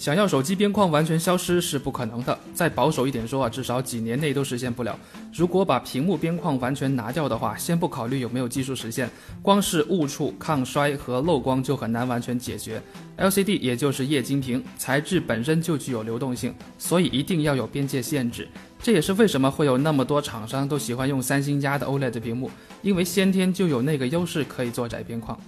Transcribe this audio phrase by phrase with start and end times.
[0.00, 4.98] 想要手机边框完全消失是不可能的，再保守一点说啊，至少几年内都实现不了。
[5.30, 9.10] 如果把屏幕边框完全拿掉的话，先不考虑有没有技术实现，
[9.42, 12.82] 光是误触、抗摔和漏光就很难完全解决。
[13.18, 18.48] LCD 也就是液晶屏材质本身就具有流动性，所以一定要有边界限制。
[18.82, 25.38] 这也是为什么会有那么多厂商都喜欢用三星家的 OLED 屏幕，因为先天就有那个优势可以做窄边框。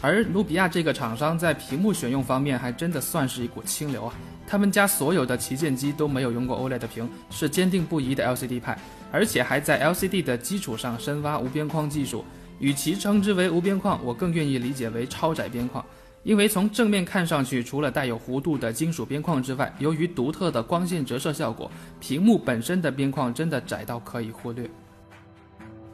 [0.00, 4.14] 而努比亚这个厂商在屏幕选用方面还真的算是一股清流啊！
[4.46, 8.78] 他们家所有的旗舰机都没有用过 OLED 屏，是坚定不移的 LCD 派，
[9.10, 12.24] 而且还在 LCD 的基础上深挖无边框技术。
[12.60, 15.84] 与其称之为无边框，我更愿意理解为超窄边框，
[16.22, 21.70] 因为从正面看上去，除了带有弧度的金属边框之外，由于独特的光线折射效果，
[22.00, 24.68] 屏幕本身的边框真的窄到可以忽略。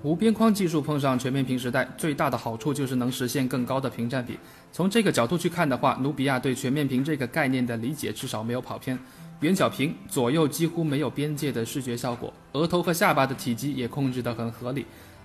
[0.05, 4.39] 无边框技术碰上全面屏时代，最大的好处就是能实现更高的屏占比。
[4.71, 8.99] 从这个角度去看的话，努比亚对全面屏这个概念的理解至少没有跑偏。
[9.41, 14.85] 圆角屏左右几乎没有边界的视觉效果，额头和下巴的体积也控制得很合理。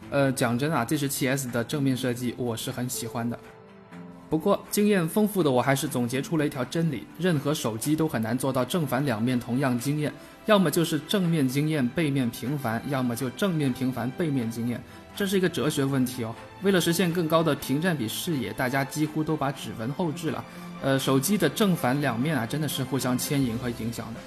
[0.10, 3.38] 呃，讲真啊，这是 7S 的正面设计，我是很喜欢的。
[4.30, 10.14] 不过经验丰富的我还是总结出了一条真理：任何手机都很难做到正反两面同样惊艳。
[10.46, 14.82] 要么就是正面惊艳，背面平凡；要么就正面平凡，背面惊艳。
[15.16, 16.34] 这是一个哲学问题哦。
[16.62, 20.44] 为了实现更高的屏占比视野，大家几乎都把指纹后置了。
[20.82, 24.20] 呃，手机的正反两面啊，真的是互相牵引和影响的。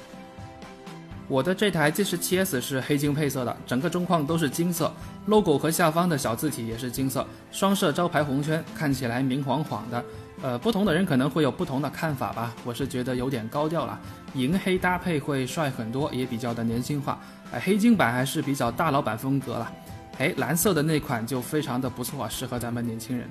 [1.33, 4.93] 我的这台 g 十七 s 是黑金配色的，整个中框都是金色
[5.25, 10.05] ，logo 和下方的小字体也是金色，双摄招牌红圈，看起来明晃晃的。
[10.43, 12.55] 呃，不同的人可能会有不同的看法吧。
[12.67, 13.99] 我是觉得有点高调了，
[14.35, 17.19] 银黑搭配会帅很多，也比较的年轻化。
[17.51, 19.73] 哎，黑金版还是比较大老板风格了。
[20.19, 23.27] 哎，蓝色的那款就非常的不错，适合咱们年轻人。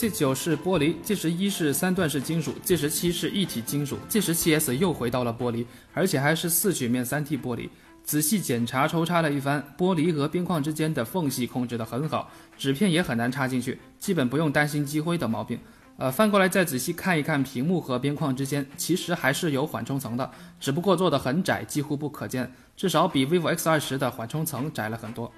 [0.00, 7.68] G 九是玻璃，G 十一是三段式金属，G 十七是一体金属，G 十七 S 又回到了玻璃，而且还是四曲面三 T 玻璃。
[8.02, 15.60] 仔细检查抽插了一番，玻璃和边框之间的缝隙控制得很好，纸片也很难插进去，基本不用担心积灰的毛病。
[15.98, 25.30] 呃，翻过来再仔细看一看屏幕和边框之间，其实还是有缓冲层的，只不过做的很窄，几乎不可见，至少比 vivo X 二十的缓冲层窄了很多。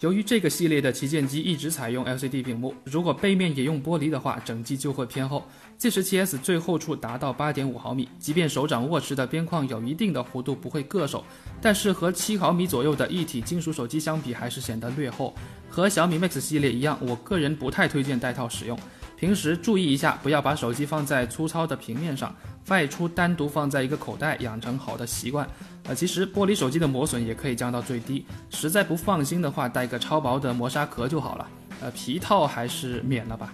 [0.00, 5.42] 由于这个系列的旗舰机一直采用 LCD 屏幕，如果背面也用玻璃的话，整机就会偏厚。
[5.78, 11.24] G 十七 S 最厚处达到8.5毫米，即便手掌握持的边框有一定的弧度，不会硌手，
[11.62, 15.34] 但是和7毫米左右的一体金属手机相比，还是显得略厚。
[15.70, 18.78] 和小米 Max 系列一样，我个人不太推荐带套使用。
[19.16, 22.34] 平时注意一下，不要把手机放在粗糙的平面上，
[22.68, 25.48] 外出单独放在一个口袋，养成好的习惯。
[25.84, 31.48] 呃，其实玻璃手机的磨损也可以降到最低，实在不放心的话，带个超薄的磨砂壳就好了。
[31.80, 33.52] 呃，皮套还是免了吧。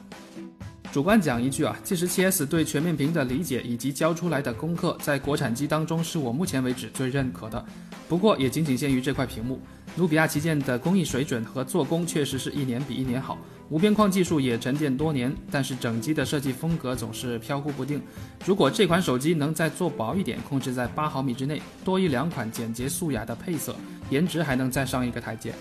[0.93, 7.65] 主观讲一句啊，G 十七 S 对全面屏的理解以及交出来的功课，在国产机当中是我目前为止最认可的。
[8.11, 9.59] 不过也仅仅限于这块屏幕，
[9.97, 13.39] 努比亚旗舰的工艺水准和做工确实是一年比一年好，
[13.71, 17.99] 无边框技术也沉淀多年，但是整机的设计风格总是飘忽不定。
[18.45, 23.75] 如果这款手机能再做薄一点，控制在八毫米之内，多一两款简洁素雅的配色，
[24.11, 25.55] 颜值还能再上一个台阶。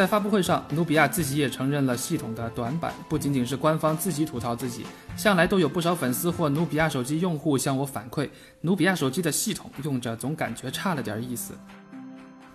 [0.00, 8.26] 在发布会上，努比亚自己也承认了系统的短板，不仅仅是官方自己吐槽自己，向来都有不少粉丝或努比亚手机用户向我反馈，
[8.62, 11.52] 努比亚手机的系统用着总感觉差了点意思。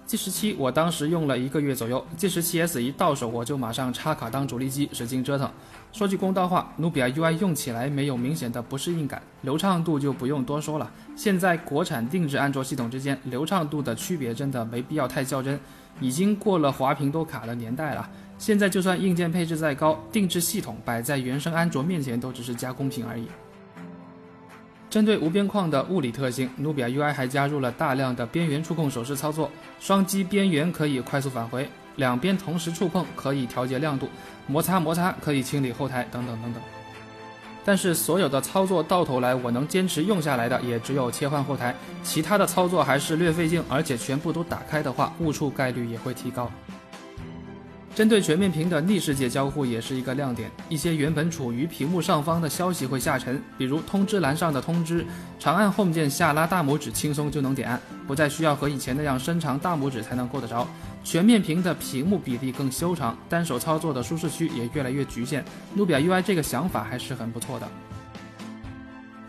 [0.07, 5.47] G 十七我当时用了一个月左右，G 十七 S 一到手我就马上插卡当主力机，使劲折腾。
[5.95, 10.91] 说句公道话，努比亚 UI 用起来没有明显的不适应感，流畅度就不用多说了。
[11.15, 15.57] 现在国产定制安卓系统之间流畅度的区别真的没必要太较真，
[16.01, 18.09] 已经过了滑屏都卡的年代了。
[18.37, 23.25] 现在就算硬件配置再高，定制系统摆在原生安卓面前都只是加工品而已。
[24.89, 29.49] 针对无边框的物理特性，努比亚 UI 还加入了大量的边缘触控手势操作，
[29.79, 34.09] 双击边缘可以快速返回，两边同时触碰可以调节亮度，
[34.47, 36.61] 摩擦摩擦可以清理后台等等等等。
[37.63, 46.51] 但是所有的操作到头来，我能坚持用下来的也只有切换后台，其他的操作还是略费劲，而且全部都打开的话，误触概率也会提高。
[47.95, 55.05] 针对全面屏的逆世界交互也是一个亮点，一些原本处于屏幕上方的消息会下沉，比如通知栏上的通知，
[55.39, 60.67] 长按 Home 键下拉大拇指轻松就能点按，不再需要和以前那样伸长大拇指才能够得着。
[61.05, 65.45] 全面屏的屏幕比例更修长，单手操作的舒适区也越来越局限。
[65.75, 67.67] 努比亚 UI 这个想法还是很不错的。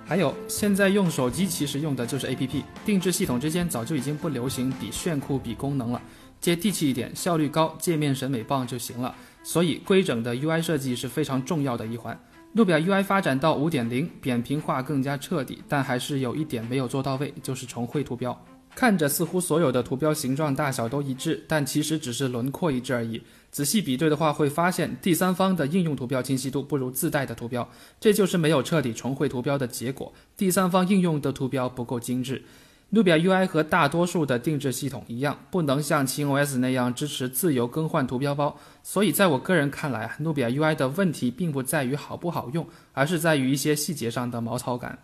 [0.07, 6.01] 还有，现在用手机其实用的就是 APP，定制系统之间早就已经不流行比炫酷、比功能了，
[6.41, 9.15] 接地气一点、效率高、界面审美棒就行了。
[9.43, 12.19] 所以，规整的 UI 设计是非常重要的一环。
[12.55, 18.43] 努比亚 UI 发展到5.0，扁平化更加彻底，但还是有一点没有做到位，就是重绘图标。
[18.77, 23.23] 看着似乎所有的图标形状大小都一致，但其实只是轮廓一致而已。
[23.51, 27.67] 仔细比对的话，会发现第三方的应用图标清晰度不如自带的图标，
[27.99, 30.13] 这就是没有彻底重绘图标的结果。
[30.37, 32.45] 第三方应用的图标不够精致。
[32.91, 38.57] 努比亚 UI 和大多数的定制系统一样，不能像轻 OS 那样支持自由更换图标包。
[38.83, 44.99] 所以，在我个人看来，努比亚 UI 的问题并不在于好不好用，而是在于一些细节上的毛糙感。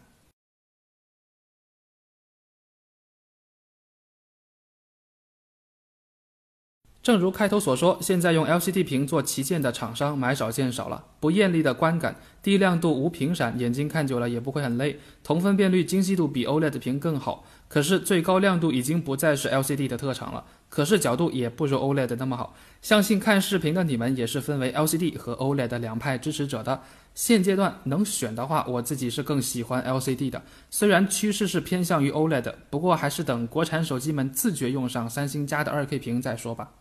[7.03, 11.05] 正如开头所说，现在用 LCD 屏做旗舰的厂商买少见少了。
[11.19, 14.99] 不艳丽的观感，低亮度无屏闪，眼睛看久了也不会很累。
[15.23, 20.45] 同分辨率、精细度比 OLED 屏更好，可是最高亮度已经不再是 LCD 的特长了。
[20.69, 22.55] 可视角度也不如 OLED 那么好。
[22.81, 26.81] 相信看视频的你们也是分为 LCD 和 OLED 两派支持者的。
[27.15, 30.43] 现阶段能选的话，我自己是更喜欢 LCD 的。
[30.71, 36.73] 虽然趋势是偏向于 OLED，不过还是等国产手机们自觉用上三星家的 2K 屏再说吧。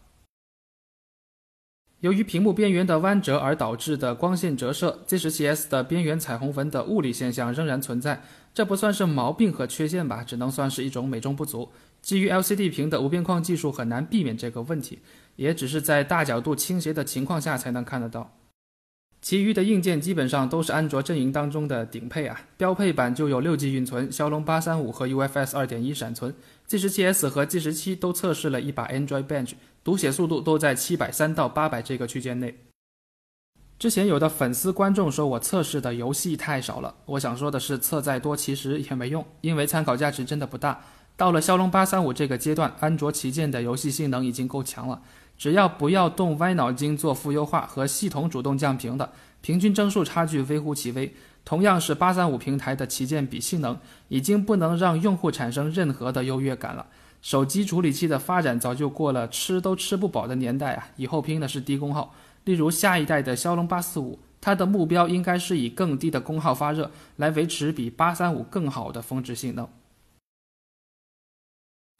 [2.02, 8.24] 由于屏幕边缘的弯折而导致的光线折射，G17s 的边缘彩虹纹的物理现象仍然存在。
[8.56, 11.70] 这不算是毛病和缺陷吧，只能算是一种美中不足。
[12.02, 14.98] 基于 LCD 屏的无边框技术很难避免这个问题，
[15.36, 18.36] 也只是在大角度倾斜的情况下才能看得到。
[19.22, 26.34] 其余的硬件基本上都是安卓阵营当中的顶配啊，标配版就有六 G 运存、骁龙八三五和 UFS 二点一闪存
[26.68, 29.52] ，G17s 和 G17 都测试了一把 Android Bench。
[29.84, 32.56] 读写速度都在七百三到八百这个区间内。
[33.80, 40.80] 之前有的粉丝观众说我测试的游戏太少了，我想说的是，测再多其实也没用，因为参考价值真的不大。
[41.18, 45.02] 到了骁龙八三五这个阶段，安卓旗舰的游戏性能已经够强了，
[45.36, 49.12] 只要不要动歪脑筋做负优化和系统主动降频的，
[49.42, 51.12] 平均帧数差距微乎其微。
[51.44, 53.80] 同样是八三五平台的旗舰比性能，
[54.10, 56.86] 已经不能让用户产生任何的优越感了。
[57.22, 60.90] 手机处理器的发展早就过了吃都吃不饱的年代啊！
[60.96, 62.16] 以后拼的是低功耗。
[62.46, 69.70] 例如下一代的骁龙八四五，它的目标应该是以更低的功耗发热来维持比八三五更好的峰值性能。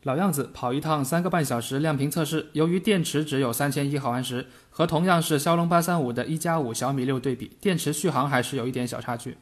[0.02, 9.38] 老样子，跑一趟三个半小时亮屏测试，由于电池只有三千一毫安时，和同样是骁龙八三五的一加五小米六对比，电池续航还是有一点小差距。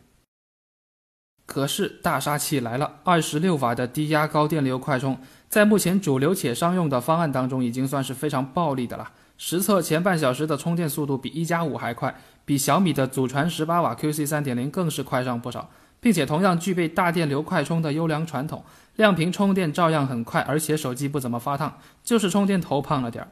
[1.49, 5.17] 可是大杀器来了，二十六瓦的低压高电流快充。
[5.49, 9.11] 在目前主流且商用的方案当中，已经算是非常暴力的了。
[9.35, 12.15] 实测前半小时的充电速度比一加五还快，
[12.45, 18.63] 比小米的祖传十八瓦 QC 三点零更是快上不少，并且同样具备大电流快充的优良传统，
[18.97, 23.31] 亮屏充电照样很快，而且手机不怎么发烫，就是充电头胖了点儿。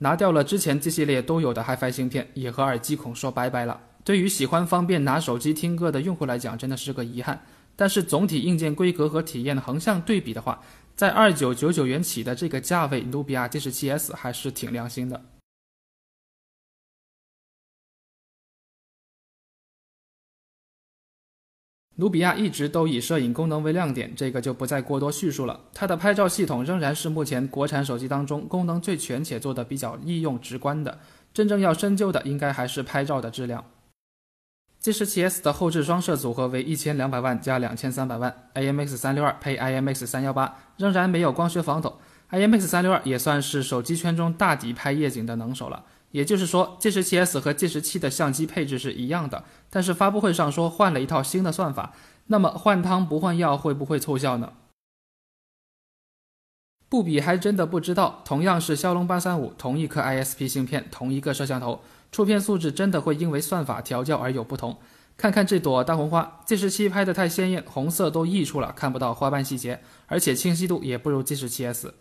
[0.00, 3.80] 拿掉了之前 G 系列都有的 HiFi 芯片，也和耳机孔说拜拜了。
[4.04, 7.44] 对于喜欢方便拿手机听歌的用户来讲，真的是个遗憾。
[7.74, 10.62] 但是总体硬件规格和体验横向对比的话，
[10.94, 15.24] 在二九九九元起的这个价位，努比亚 G17s 还是挺良心的。
[21.96, 25.60] 努比亚一直都以摄影功能为亮点，这个就不再过多叙述了。
[25.72, 31.00] 它的拍照系统仍然是目前国产手机当中功能最全且做的比较易用直观的。
[31.32, 33.64] 真正要深究的，应该还是拍照的质量。
[34.84, 41.98] G17s 的后置双摄组合为一千两百万加两千三百万，IMX 三六二配 IMX 三幺八，仍然没有光学防抖。
[42.30, 45.86] IMX 三六二也算是手机圈中大底拍夜景的能手了。
[46.10, 51.94] 也就是说，G17s 和 G17 的相机配置是一样的，但是发布会上说换了一套新的算法。
[52.26, 54.52] 那么换汤不换药会不会凑效呢？
[56.90, 58.20] 不比还真的不知道。
[58.22, 61.80] 同样是骁龙八三五，同一颗 ISP 芯片，同一个摄像头。
[62.14, 64.78] 出片素质真的会因为算法调教而有不同。
[65.16, 71.92] 看看这朵大红花，G 十七拍的太鲜艳，红色都溢出了，看不到花瓣细节，而且清晰度也不如 G 十七 S。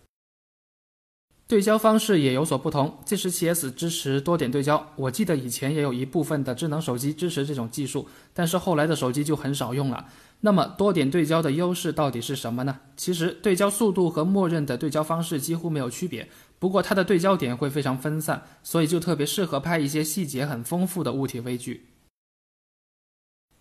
[1.47, 10.05] 对焦方式也有所不同，G 十七 S 支持多点对焦，我记得以前也有一部分的智能手机支持这种技术，但是后来的手机就很少用了。
[10.45, 12.81] 那么多点对焦的优势到底是什么呢？
[12.97, 16.27] 其实对焦速度和默认的对焦方式几乎没有区别，
[16.59, 21.85] 不过它的对焦点会非常分散，所以就特别适合拍一些细节很丰富的物体微距。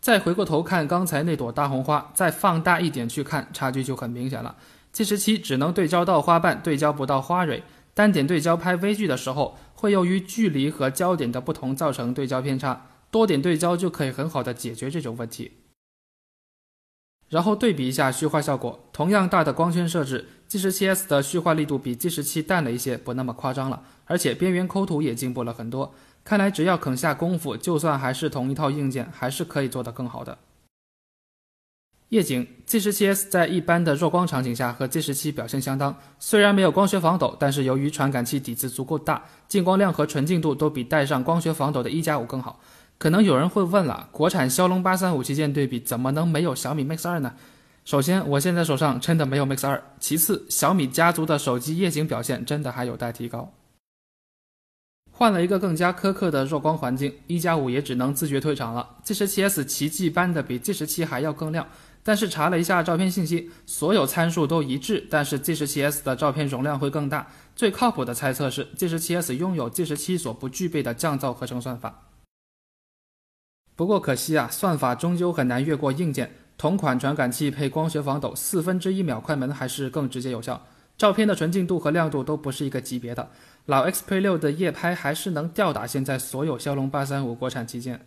[0.01, 4.57] 再回过头看刚才那朵大红花，再放大一点去看，差距就很明显了。
[4.91, 7.63] G 十七只能对焦到花瓣，对焦不到花蕊。
[7.95, 15.53] 单点对焦拍微距的时候，会由于距离和焦点的不同造成对焦偏差，多点对焦就可以很好的解决这种问题。
[17.33, 25.95] 然后对比一下虚化效果，同样大的光圈设置，G17s 的虚化力度比 G17 淡了一些，不那么夸张了，而且边缘抠图也进步了很多。
[26.23, 30.37] 看来只要肯下功夫，就算还是同一套硬件，还是可以做得更好的。
[32.11, 42.61] 夜景 G17s 在一般的弱光场景下和 G17 表现相当，虽然没有光学防抖，但是由于传感器底子足够大，进光量和纯净度都比带上光学防抖的一加五更好。
[43.03, 47.35] 可能有人会问了，国产骁龙八三五旗舰对比，怎么能没有小米 Mix 二呢？
[47.85, 53.53] 首先，我现在手上真的没有 Mix 二；其次，小米家族的手机夜景表现真的还有待提高。
[55.11, 58.89] 换了一个更加苛刻的弱光环境，一加五也只能自觉退场了。
[59.05, 61.67] G17s 奇迹般的比 G17 还要更亮。
[62.05, 67.27] 但是查了一下照片信息，所有参数都一致，但是 G17s 的照片容量会更大。
[67.57, 72.12] 最靠谱的猜测是 G17s 拥有 G17 所不具备的降噪合成算法。
[73.83, 76.31] 不过可惜啊，算法终究很难越过硬件。
[76.57, 80.65] 同款传感器配光学防抖，四分之一秒快门还是更直接有效。
[80.97, 83.29] 照片的纯净度和亮度都不是一个级别的。
[83.67, 88.07] 老 Xperia 六的夜拍还是能吊打现在所有骁龙八三五国产旗舰。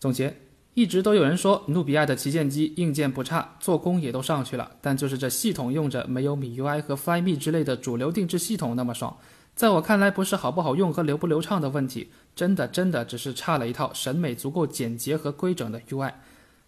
[0.00, 0.34] 总结。
[0.74, 9.16] 一直都有人说努比亚的旗舰机硬件不差，做工也都上去了，但就是这系统用着没有米 UI 和 Flyme 之类的主流定制系统那么爽。
[9.58, 16.12] 在我看来，不是好不好用和流不流畅的问题，真的真的只是差了一套审美足够简洁和规整的 UI。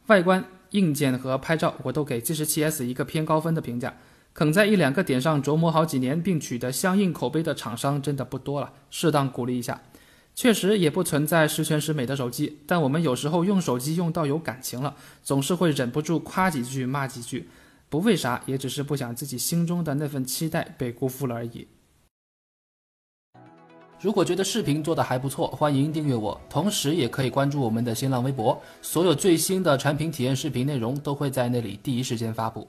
[0.09, 3.94] 外观、硬件和拍照，我都给 G 十七 S 一个偏高分的评价。
[4.35, 9.80] 肯在一两个点上琢磨好几年并取得相应口碑的厂商真的不多了，适当鼓励一下。
[10.35, 17.49] 确实也不存在十全十美的手机，但我们有时候用手机用到有感情了，总是会忍不住夸几句骂几句，
[17.88, 21.68] 不为啥，也只是不想自己心中的那份期待被辜负了而已。
[24.02, 32.66] 如果觉得视频做的还不错，欢迎订阅我，同时也可以关注我们的新浪微博，所有最新的产品体验视频内容都会在那里第一时间发布。